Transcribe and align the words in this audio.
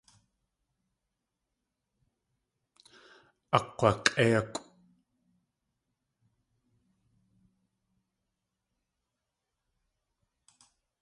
Akg̲wak̲ʼéikʼw. 3.57 4.57